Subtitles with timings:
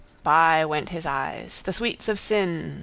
[0.23, 1.61] By went his eyes.
[1.63, 2.79] The sweets of sin.